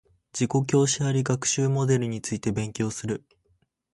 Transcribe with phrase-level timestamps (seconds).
[0.33, 3.23] 自己教師あり学習モデルについて勉強する